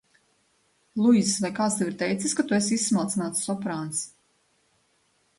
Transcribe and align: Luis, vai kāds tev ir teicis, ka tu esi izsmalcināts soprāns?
Luis, 1.01 1.33
vai 1.43 1.51
kāds 1.59 1.75
tev 1.81 1.91
ir 1.91 1.97
teicis, 1.99 2.33
ka 2.39 2.45
tu 2.51 2.55
esi 2.59 2.73
izsmalcināts 2.77 3.43
soprāns? 3.49 4.01